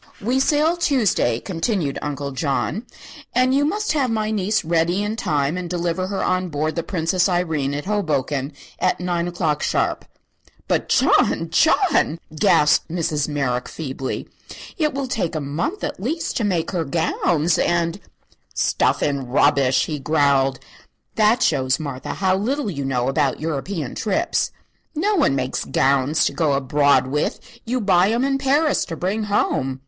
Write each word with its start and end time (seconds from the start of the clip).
"We 0.19 0.39
sail 0.39 0.77
Tuesday," 0.77 1.39
continued 1.39 1.99
Uncle 2.01 2.31
John, 2.31 2.87
"and 3.35 3.53
you 3.53 3.63
must 3.65 3.91
have 3.93 4.09
my 4.09 4.31
niece 4.31 4.65
ready 4.65 5.03
in 5.03 5.15
time 5.15 5.57
and 5.57 5.69
deliver 5.69 6.07
her 6.07 6.23
on 6.23 6.49
board 6.49 6.75
the 6.75 6.81
'Princess 6.81 7.29
Irene' 7.29 7.75
at 7.75 7.85
Hoboken 7.85 8.51
at 8.79 8.99
nine 8.99 9.27
o'clock, 9.27 9.61
sharp." 9.61 10.05
"But 10.67 10.89
John 10.89 11.51
John!" 11.51 12.17
gasped 12.35 12.87
Mrs. 12.89 13.27
Merrick, 13.27 13.69
feebly, 13.69 14.27
"it 14.75 14.95
will 14.95 15.05
take 15.07 15.35
a 15.35 15.39
month, 15.39 15.83
at 15.83 15.99
least, 16.01 16.35
to 16.37 16.43
make 16.43 16.71
her 16.71 16.83
gowns, 16.83 17.59
and" 17.59 17.99
"Stuff 18.55 19.03
and 19.03 19.31
rubbish!" 19.31 19.85
he 19.85 19.99
growled. 19.99 20.57
"That 21.13 21.43
shows, 21.43 21.79
Martha, 21.79 22.15
how 22.15 22.37
little 22.37 22.71
you 22.71 22.85
know 22.85 23.07
about 23.07 23.39
European 23.39 23.93
trips. 23.93 24.49
No 24.95 25.13
one 25.13 25.35
makes 25.35 25.63
gowns 25.63 26.25
to 26.25 26.33
go 26.33 26.53
abroad 26.53 27.05
with; 27.05 27.39
you 27.65 27.79
buy 27.79 28.09
'em 28.11 28.23
in 28.23 28.39
Paris 28.39 28.83
to 28.85 28.95
bring 28.97 29.25
home." 29.25 29.79